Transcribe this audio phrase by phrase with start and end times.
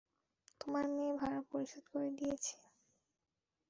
[0.61, 2.53] তোমার মেয়ে ভাড়া পরিশোধ করে দিয়েছে।